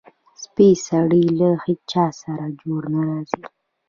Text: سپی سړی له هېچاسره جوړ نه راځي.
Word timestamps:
سپی 0.43 0.69
سړی 0.87 1.25
له 1.39 1.49
هېچاسره 1.65 2.45
جوړ 2.61 2.81
نه 2.93 3.01
راځي. 3.09 3.41